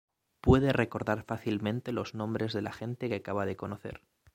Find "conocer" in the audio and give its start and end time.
3.55-4.01